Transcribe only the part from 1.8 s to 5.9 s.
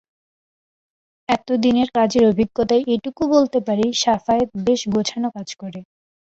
কাজের অভিজ্ঞতায় এটুকু বলতে পারি, শাফায়েত বেশ গোছানো কাজ করে।